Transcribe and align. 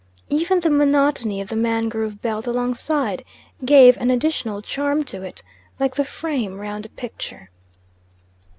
Even 0.29 0.61
the 0.61 0.71
monotony 0.71 1.41
of 1.41 1.49
the 1.49 1.55
mangrove 1.55 2.23
belt 2.23 2.47
alongside 2.47 3.23
gave 3.63 3.95
an 3.97 4.09
additional 4.09 4.59
charm 4.59 5.03
to 5.03 5.21
it, 5.21 5.43
like 5.79 5.93
the 5.93 6.03
frame 6.03 6.57
round 6.59 6.87
a 6.87 6.89
picture. 6.89 7.51